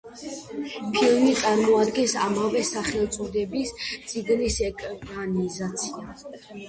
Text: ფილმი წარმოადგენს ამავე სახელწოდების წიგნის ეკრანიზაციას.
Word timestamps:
ფილმი 0.93 1.33
წარმოადგენს 1.41 2.15
ამავე 2.27 2.63
სახელწოდების 2.71 3.75
წიგნის 4.15 4.59
ეკრანიზაციას. 4.71 6.29